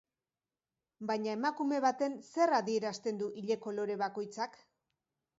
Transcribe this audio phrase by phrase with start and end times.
[1.09, 4.57] Baina emakume baten zer adierazten du ile kolore bakoitzak?